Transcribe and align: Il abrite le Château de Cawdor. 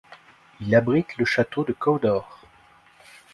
Il 0.61 0.73
abrite 0.73 1.15
le 1.19 1.25
Château 1.25 1.63
de 1.63 1.73
Cawdor. 1.73 2.39